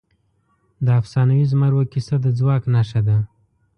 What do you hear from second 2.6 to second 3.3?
نښه ده.